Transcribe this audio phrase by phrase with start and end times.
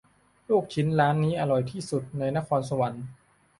[0.49, 3.05] ลูกชิ้นร้านนี้อร่อยที่สุดในนครสวรรค์